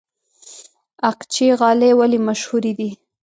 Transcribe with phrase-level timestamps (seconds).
[1.09, 2.89] اقچې غالۍ ولې مشهورې دي؟